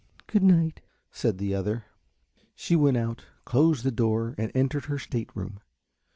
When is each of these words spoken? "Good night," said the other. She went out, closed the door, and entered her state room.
"Good 0.25 0.41
night," 0.41 0.81
said 1.11 1.37
the 1.37 1.53
other. 1.53 1.85
She 2.55 2.75
went 2.75 2.97
out, 2.97 3.25
closed 3.45 3.83
the 3.83 3.91
door, 3.91 4.33
and 4.35 4.51
entered 4.55 4.85
her 4.85 4.97
state 4.97 5.29
room. 5.35 5.59